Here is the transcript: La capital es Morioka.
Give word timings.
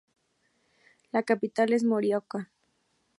La 1.13 1.21
capital 1.21 1.73
es 1.73 1.83
Morioka. 1.83 2.49